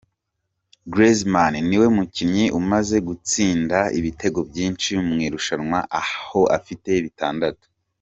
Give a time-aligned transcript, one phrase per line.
[0.91, 7.65] Griezman niwe mukinnyi umaze gutsinda ibitego byinshi mu irushanwa aho afite bitandatu.